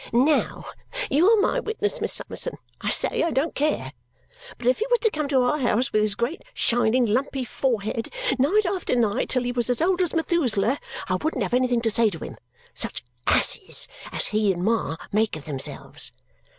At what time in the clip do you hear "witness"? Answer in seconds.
1.59-2.01